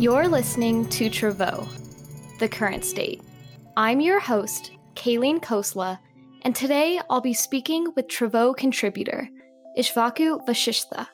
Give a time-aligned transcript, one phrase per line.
[0.00, 1.66] You're listening to Travaux,
[2.38, 3.20] the current state.
[3.76, 5.98] I'm your host, Kayleen Kosla,
[6.42, 9.28] and today I'll be speaking with Travaux contributor,
[9.76, 11.08] Ishvaku Vashishtha.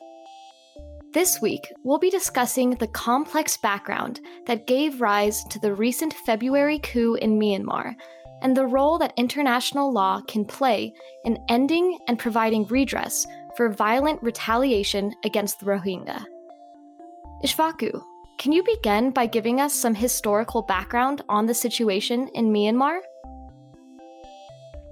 [1.15, 6.79] This week, we'll be discussing the complex background that gave rise to the recent February
[6.81, 7.95] coup in Myanmar
[8.43, 10.93] and the role that international law can play
[11.25, 13.27] in ending and providing redress
[13.57, 16.23] for violent retaliation against the Rohingya.
[17.43, 18.03] Ishvaku,
[18.39, 23.01] can you begin by giving us some historical background on the situation in Myanmar?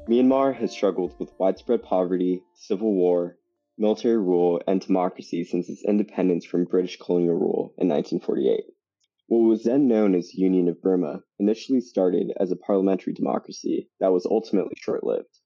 [0.09, 3.39] Myanmar has struggled with widespread poverty, civil war,
[3.79, 8.65] military rule, and democracy since its independence from British colonial rule in 1948.
[9.29, 14.13] What was then known as Union of Burma initially started as a parliamentary democracy that
[14.13, 15.39] was ultimately short lived.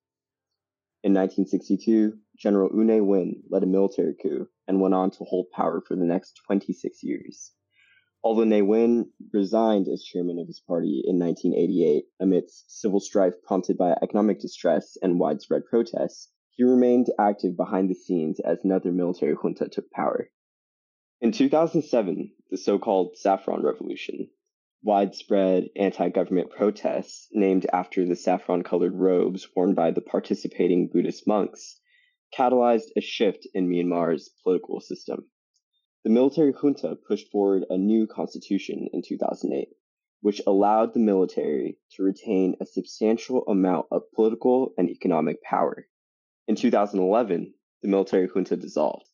[1.03, 5.51] In 1962, General U Ne Win led a military coup and went on to hold
[5.53, 7.53] power for the next 26 years.
[8.25, 13.77] Although Ne Win resigned as chairman of his party in 1988 amidst civil strife prompted
[13.77, 19.35] by economic distress and widespread protests, he remained active behind the scenes as another military
[19.35, 20.31] junta took power.
[21.21, 24.31] In 2007, the so called Saffron Revolution,
[24.83, 31.27] widespread anti government protests named after the saffron colored robes worn by the participating Buddhist
[31.27, 31.81] monks,
[32.35, 35.29] catalyzed a shift in Myanmar's political system.
[36.07, 39.71] The military junta pushed forward a new constitution in 2008,
[40.21, 45.89] which allowed the military to retain a substantial amount of political and economic power.
[46.47, 49.11] In 2011, the military junta dissolved.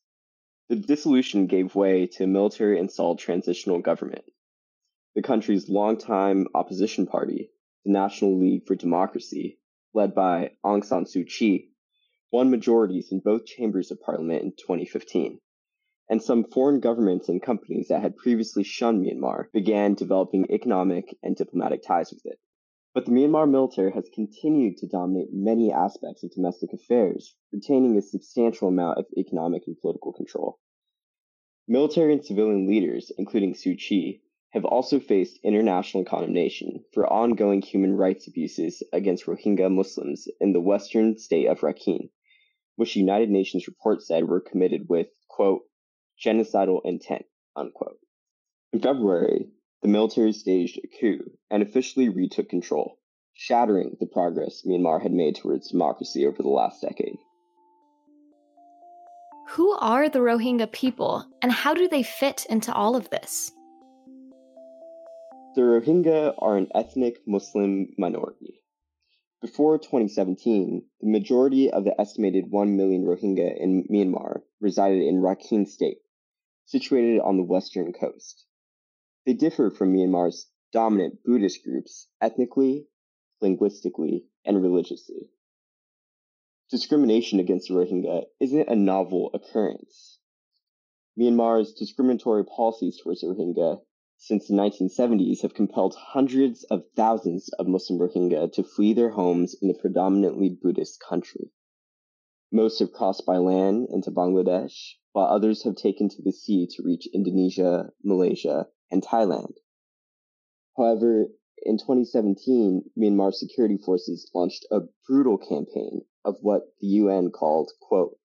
[0.68, 4.26] The dissolution gave way to a military installed transitional government.
[5.14, 7.52] The country's longtime opposition party,
[7.86, 9.58] the National League for Democracy,
[9.94, 11.70] led by Aung San Suu Kyi,
[12.30, 15.40] won majorities in both chambers of parliament in 2015
[16.08, 21.36] and some foreign governments and companies that had previously shunned Myanmar began developing economic and
[21.36, 22.38] diplomatic ties with it.
[22.94, 28.02] But the Myanmar military has continued to dominate many aspects of domestic affairs, retaining a
[28.02, 30.58] substantial amount of economic and political control.
[31.66, 34.20] Military and civilian leaders, including Suu Kyi,
[34.50, 40.60] have also faced international condemnation for ongoing human rights abuses against Rohingya Muslims in the
[40.60, 42.10] western state of Rakhine,
[42.76, 45.62] which the United Nations report said were committed with, quote,
[46.24, 47.24] genocidal intent,
[47.56, 47.98] unquote.
[48.72, 49.48] In February,
[49.82, 52.98] the military staged a coup and officially retook control,
[53.34, 57.18] shattering the progress Myanmar had made towards democracy over the last decade.
[59.50, 63.50] Who are the Rohingya people, and how do they fit into all of this?
[65.54, 68.62] The Rohingya are an ethnic Muslim minority.
[69.42, 75.66] Before 2017, the majority of the estimated 1 million Rohingya in Myanmar resided in Rakhine
[75.66, 75.98] State,
[76.64, 78.46] situated on the western coast.
[79.26, 82.86] They differ from Myanmar's dominant Buddhist groups ethnically,
[83.40, 85.28] linguistically, and religiously.
[86.70, 90.18] Discrimination against the Rohingya isn't a novel occurrence.
[91.18, 93.82] Myanmar's discriminatory policies towards Rohingya
[94.16, 99.54] since the 1970s have compelled hundreds of thousands of Muslim Rohingya to flee their homes
[99.60, 101.50] in the predominantly Buddhist country.
[102.54, 106.82] Most have crossed by land into Bangladesh, while others have taken to the sea to
[106.82, 109.54] reach Indonesia, Malaysia, and Thailand.
[110.76, 111.28] However,
[111.64, 118.18] in 2017, Myanmar security forces launched a brutal campaign of what the UN called, quote,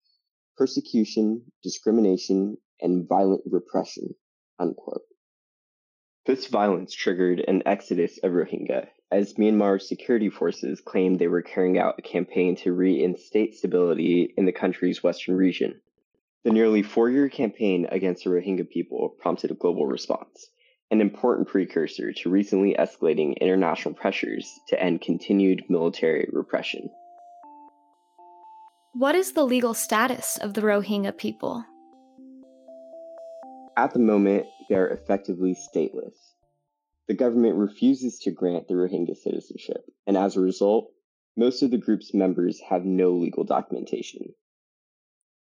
[0.57, 4.13] persecution, discrimination, and violent repression,
[4.59, 5.03] unquote.
[6.25, 11.77] This violence triggered an exodus of Rohingya, as Myanmar security forces claimed they were carrying
[11.77, 15.79] out a campaign to reinstate stability in the country's western region.
[16.43, 20.49] The nearly four year campaign against the Rohingya people prompted a global response,
[20.91, 26.89] an important precursor to recently escalating international pressures to end continued military repression.
[28.93, 31.63] What is the legal status of the Rohingya people?
[33.77, 36.15] At the moment, they are effectively stateless.
[37.07, 40.91] The government refuses to grant the Rohingya citizenship, and as a result,
[41.37, 44.33] most of the group's members have no legal documentation.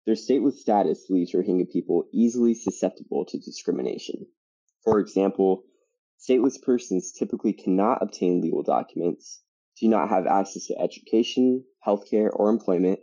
[0.05, 4.27] Their stateless status leaves Rohingya people easily susceptible to discrimination.
[4.83, 5.63] For example,
[6.19, 9.41] stateless persons typically cannot obtain legal documents,
[9.79, 12.99] do not have access to education, healthcare, or employment,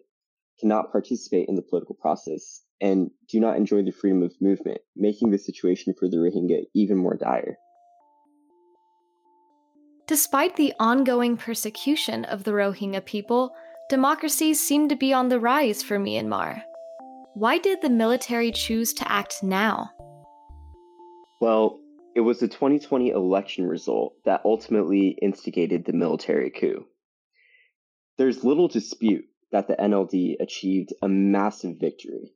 [0.61, 5.31] cannot participate in the political process, and do not enjoy the freedom of movement, making
[5.31, 7.57] the situation for the Rohingya even more dire.
[10.07, 13.55] Despite the ongoing persecution of the Rohingya people,
[13.89, 16.63] democracies seem to be on the rise for Myanmar.
[17.33, 19.91] Why did the military choose to act now?
[21.41, 21.81] Well,
[22.15, 26.87] It was the 2020 election result that ultimately instigated the military coup.
[28.19, 32.35] There's little dispute that the NLD achieved a massive victory.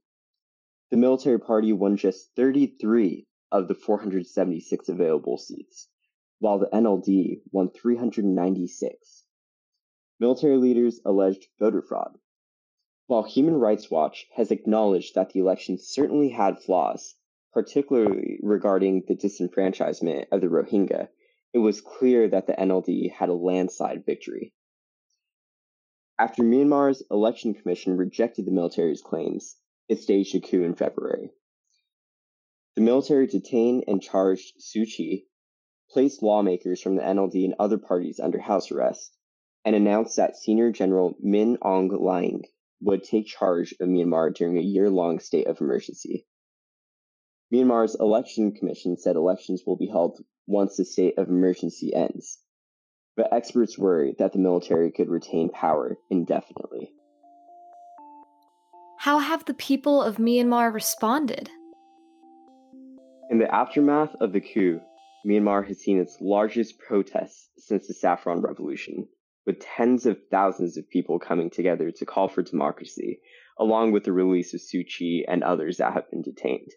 [0.91, 5.89] The military party won just 33 of the 476 available seats,
[6.39, 9.25] while the NLD won 396.
[10.21, 12.19] Military leaders alleged voter fraud.
[13.07, 17.15] While Human Rights Watch has acknowledged that the election certainly had flaws,
[17.53, 21.09] particularly regarding the disenfranchisement of the Rohingya,
[21.55, 24.53] it was clear that the NLD had a landslide victory.
[26.19, 29.57] After Myanmar's election commission rejected the military's claims,
[29.89, 31.31] it staged a coup in February.
[32.75, 35.28] The military detained and charged Suu Kyi,
[35.91, 39.17] placed lawmakers from the NLD and other parties under house arrest,
[39.65, 42.43] and announced that Senior General Min Aung Hlaing
[42.81, 46.27] would take charge of Myanmar during a year long state of emergency.
[47.53, 52.39] Myanmar's election commission said elections will be held once the state of emergency ends,
[53.17, 56.93] but experts worry that the military could retain power indefinitely.
[58.99, 61.51] How have the people of Myanmar responded?
[63.31, 64.81] In the aftermath of the coup,
[65.27, 69.09] Myanmar has seen its largest protests since the Saffron Revolution,
[69.45, 73.21] with tens of thousands of people coming together to call for democracy,
[73.59, 76.71] along with the release of Suu Kyi and others that have been detained.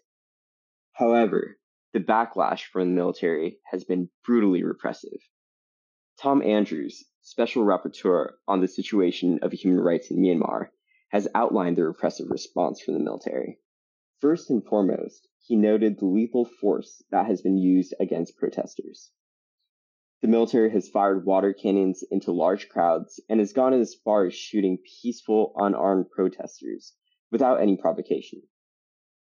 [0.92, 1.58] However,
[1.92, 5.20] the backlash from the military has been brutally repressive.
[6.18, 10.68] Tom Andrews, Special Rapporteur on the situation of human rights in Myanmar,
[11.10, 13.58] has outlined the repressive response from the military.
[14.22, 19.10] First and foremost, he noted the lethal force that has been used against protesters.
[20.20, 24.32] The military has fired water cannons into large crowds and has gone as far as
[24.32, 26.94] shooting peaceful, unarmed protesters
[27.32, 28.42] without any provocation.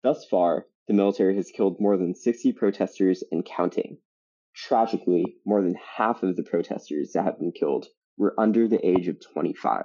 [0.02, 3.98] Thus far, the military has killed more than 60 protesters and counting.
[4.54, 9.06] Tragically, more than half of the protesters that have been killed were under the age
[9.06, 9.84] of 25.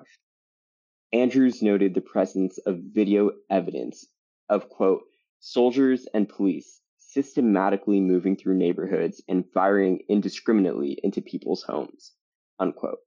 [1.12, 4.08] Andrews noted the presence of video evidence
[4.50, 5.04] of, quote,
[5.40, 12.14] soldiers and police systematically moving through neighborhoods and firing indiscriminately into people's homes,
[12.60, 13.00] unquote.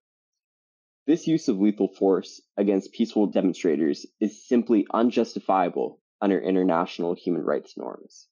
[1.07, 7.77] This use of lethal force against peaceful demonstrators is simply unjustifiable under international human rights
[7.77, 8.29] norms.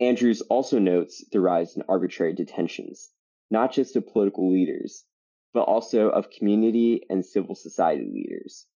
[0.00, 3.10] Andrews also notes the rise in arbitrary detentions,
[3.50, 5.04] not just of political leaders,
[5.52, 8.66] but also of community and civil society leaders.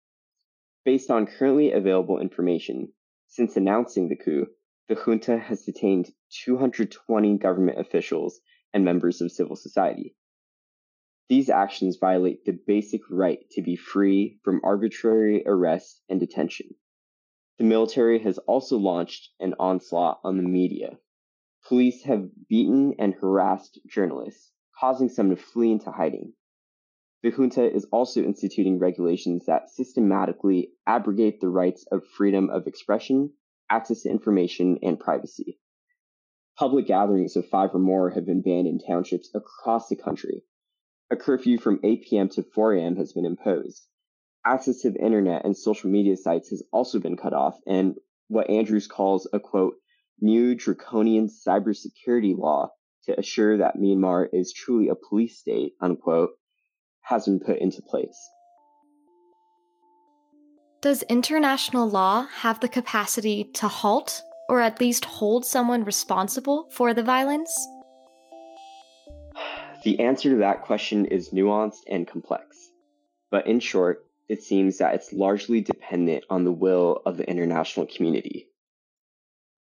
[0.85, 2.93] Based on currently available information,
[3.27, 4.47] since announcing the coup,
[4.89, 6.11] the junta has detained
[6.45, 8.41] 220 government officials
[8.73, 10.15] and members of civil society.
[11.29, 16.75] These actions violate the basic right to be free from arbitrary arrest and detention.
[17.59, 20.99] The military has also launched an onslaught on the media.
[21.67, 26.35] Police have beaten and harassed journalists, causing some to flee into hiding.
[27.25, 33.33] The junta is also instituting regulations that systematically abrogate the rights of freedom of expression,
[33.71, 35.59] access to information, and privacy.
[36.59, 40.43] Public gatherings of five or more have been banned in townships across the country.
[41.11, 42.29] A curfew from 8 p.m.
[42.29, 42.97] to 4 a.m.
[42.97, 43.89] has been imposed,
[44.45, 47.95] access to the internet and social media sites has also been cut off, and
[48.29, 49.77] what Andrews calls a quote,
[50.21, 52.69] new draconian cybersecurity law
[53.05, 56.33] to assure that Myanmar is truly a police state, unquote,
[57.05, 58.31] has been put into place.
[60.83, 66.93] Does international law have the capacity to halt or at least hold someone responsible for
[66.93, 67.51] the violence?
[69.83, 72.71] The answer to that question is nuanced and complex.
[73.31, 77.87] But in short, it seems that it's largely dependent on the will of the international
[77.87, 78.49] community.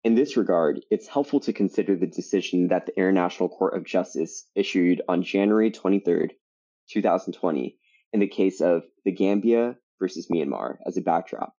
[0.04, 4.46] In this regard, it's helpful to consider the decision that the International Court of Justice
[4.54, 6.30] issued on January 23,
[6.90, 7.78] 2020,
[8.14, 11.54] in the case of the Gambia versus Myanmar as a backdrop.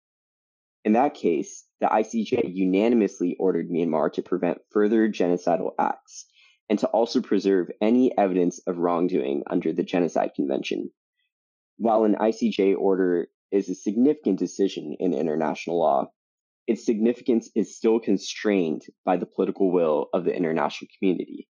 [0.85, 6.25] In that case, the ICJ unanimously ordered Myanmar to prevent further genocidal acts
[6.69, 10.91] and to also preserve any evidence of wrongdoing under the Genocide Convention
[11.77, 16.07] while an ICJ order is a significant decision in international law,
[16.65, 21.47] its significance is still constrained by the political will of the international community.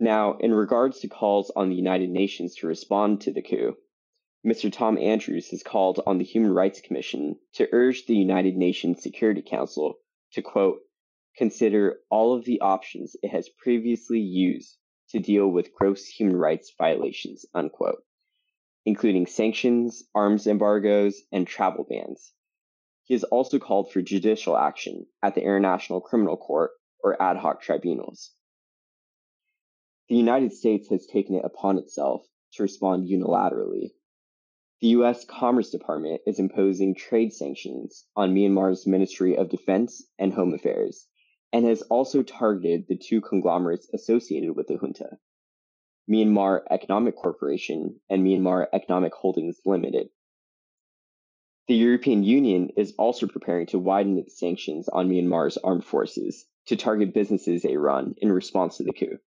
[0.00, 3.76] Now, in regards to calls on the United Nations to respond to the coup,
[4.44, 4.72] Mr.
[4.72, 9.42] Tom Andrews has called on the Human Rights Commission to urge the United Nations Security
[9.42, 9.94] Council
[10.32, 10.80] to, quote,
[11.36, 14.76] consider all of the options it has previously used
[15.10, 18.02] to deal with gross human rights violations, unquote
[18.86, 22.32] including sanctions, arms embargoes, and travel bans.
[23.04, 26.70] He has also called for judicial action at the International Criminal Court
[27.02, 28.32] or ad hoc tribunals.
[30.08, 33.92] The United States has taken it upon itself to respond unilaterally.
[34.80, 35.24] The U.S.
[35.24, 41.06] Commerce Department is imposing trade sanctions on Myanmar's Ministry of Defense and Home Affairs,
[41.52, 45.18] and has also targeted the two conglomerates associated with the junta
[46.10, 50.10] Myanmar Economic Corporation and Myanmar Economic Holdings Limited.
[51.66, 56.76] The European Union is also preparing to widen its sanctions on Myanmar's armed forces to
[56.76, 59.18] target businesses they run in response to the coup.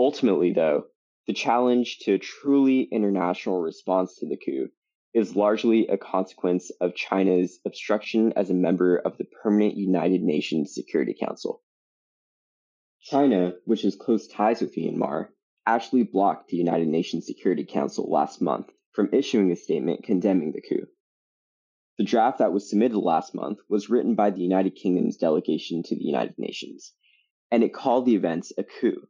[0.00, 0.86] Ultimately, though,
[1.26, 4.70] the challenge to a truly international response to the coup
[5.12, 10.72] is largely a consequence of China's obstruction as a member of the permanent United Nations
[10.72, 11.62] Security Council.
[13.02, 15.28] China, which has close ties with Myanmar,
[15.66, 20.62] actually blocked the United Nations Security Council last month from issuing a statement condemning the
[20.62, 20.86] coup.
[21.98, 25.94] The draft that was submitted last month was written by the United Kingdom's delegation to
[25.94, 26.94] the United Nations,
[27.50, 29.06] and it called the events a coup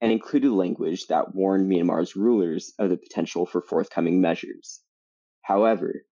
[0.00, 4.80] and included language that warned Myanmar's rulers of the potential for forthcoming measures.
[5.42, 6.04] However,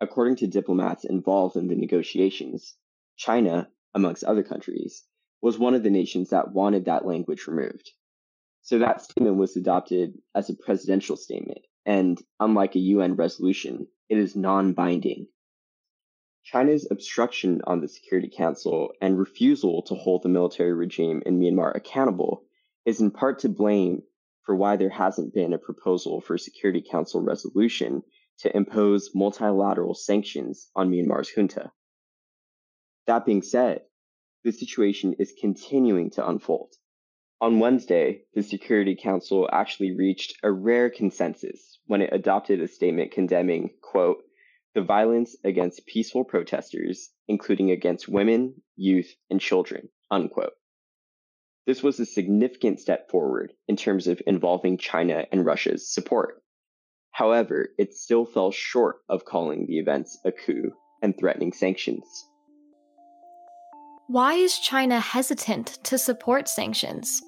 [0.00, 2.76] according to diplomats involved in the negotiations,
[3.16, 5.04] China, amongst other countries,
[5.42, 7.92] was one of the nations that wanted that language removed.
[8.62, 14.18] So that statement was adopted as a presidential statement, and unlike a UN resolution, it
[14.18, 15.28] is non binding.
[16.42, 21.74] China's obstruction on the Security Council and refusal to hold the military regime in Myanmar
[21.76, 22.44] accountable
[22.84, 24.02] is in part to blame
[24.44, 28.02] for why there hasn't been a proposal for Security Council resolution
[28.38, 31.70] to impose multilateral sanctions on Myanmar's junta.
[33.06, 33.82] That being said,
[34.44, 36.72] the situation is continuing to unfold.
[37.42, 43.12] On Wednesday, the Security Council actually reached a rare consensus when it adopted a statement
[43.12, 44.22] condemning, quote,
[44.74, 50.52] the violence against peaceful protesters, including against women, youth, and children, unquote.
[51.66, 56.42] This was a significant step forward in terms of involving China and Russia's support.
[57.12, 62.04] However, it still fell short of calling the events a coup and threatening sanctions.
[64.06, 67.22] Why is China hesitant to support sanctions?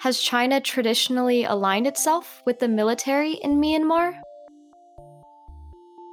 [0.00, 4.20] Has China traditionally aligned itself with the military in Myanmar?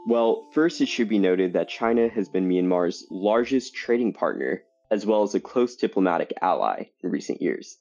[0.08, 5.06] Well, first, it should be noted that China has been Myanmar's largest trading partner as
[5.06, 7.78] well as a close diplomatic ally in recent years.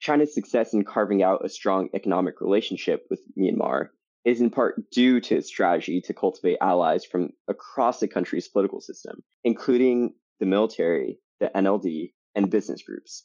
[0.00, 3.88] China's success in carving out a strong economic relationship with Myanmar
[4.24, 8.80] is in part due to its strategy to cultivate allies from across the country's political
[8.80, 13.24] system, including the military, the NLD, and business groups.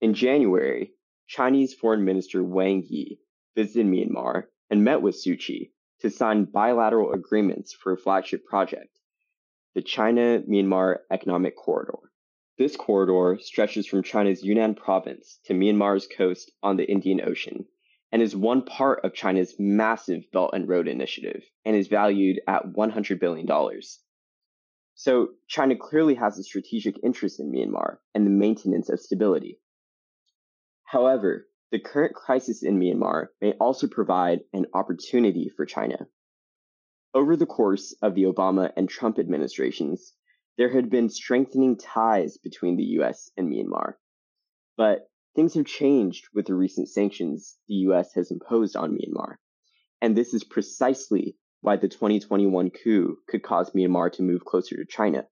[0.00, 0.92] In January,
[1.26, 3.20] Chinese Foreign Minister Wang Yi
[3.54, 8.98] visited Myanmar and met with Suu Kyi to sign bilateral agreements for a flagship project,
[9.74, 12.07] the China Myanmar Economic Corridor.
[12.58, 17.66] This corridor stretches from China's Yunnan province to Myanmar's coast on the Indian Ocean
[18.10, 22.64] and is one part of China's massive Belt and Road Initiative and is valued at
[22.66, 23.46] $100 billion.
[24.96, 29.60] So, China clearly has a strategic interest in Myanmar and the maintenance of stability.
[30.82, 36.08] However, the current crisis in Myanmar may also provide an opportunity for China.
[37.14, 40.12] Over the course of the Obama and Trump administrations,
[40.58, 43.94] there had been strengthening ties between the US and Myanmar.
[44.76, 49.36] But things have changed with the recent sanctions the US has imposed on Myanmar.
[50.02, 54.84] And this is precisely why the 2021 coup could cause Myanmar to move closer to
[54.84, 55.28] China,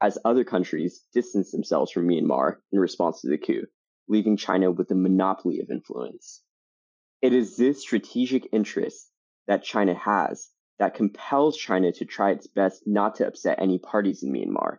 [0.00, 3.66] as other countries distance themselves from Myanmar in response to the coup,
[4.08, 6.42] leaving China with a monopoly of influence.
[7.20, 9.10] It is this strategic interest
[9.48, 14.22] that China has that compels China to try its best not to upset any parties
[14.22, 14.78] in Myanmar,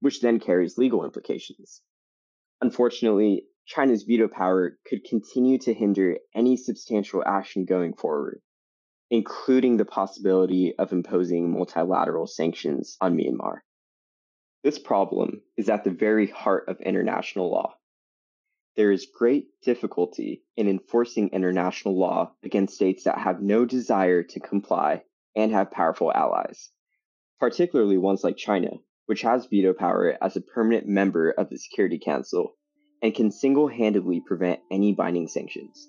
[0.00, 1.82] which then carries legal implications.
[2.60, 8.40] Unfortunately, China's veto power could continue to hinder any substantial action going forward,
[9.10, 13.58] including the possibility of imposing multilateral sanctions on Myanmar.
[14.64, 17.74] This problem is at the very heart of international law.
[18.76, 24.40] There is great difficulty in enforcing international law against states that have no desire to
[24.40, 25.04] comply
[25.38, 26.70] and have powerful allies,
[27.38, 28.70] particularly ones like China,
[29.06, 32.56] which has veto power as a permanent member of the Security Council
[33.00, 35.88] and can single handedly prevent any binding sanctions.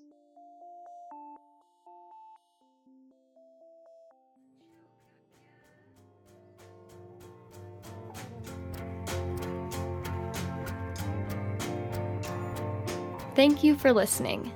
[13.36, 14.52] Thank you for listening.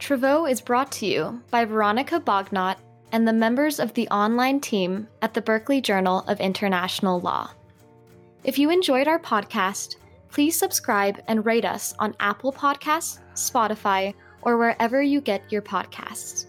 [0.00, 2.78] Travaux is brought to you by Veronica Bognot
[3.12, 7.50] and the members of the online team at the Berkeley Journal of International Law.
[8.44, 9.96] If you enjoyed our podcast,
[10.30, 16.46] please subscribe and rate us on Apple Podcasts, Spotify, or wherever you get your podcasts.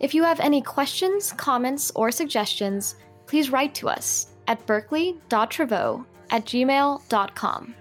[0.00, 2.96] If you have any questions, comments, or suggestions,
[3.26, 7.74] please write to us at berkeley.travaux at gmail.com.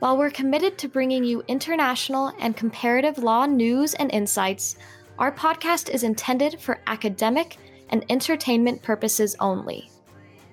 [0.00, 4.74] While we're committed to bringing you international and comparative law news and insights,
[5.18, 7.56] our podcast is intended for academic
[7.90, 9.90] and entertainment purposes only.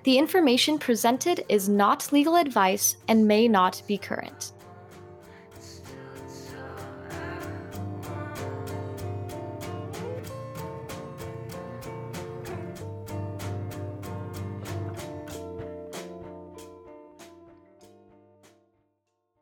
[0.04, 4.52] The information presented is not legal advice and may not be current.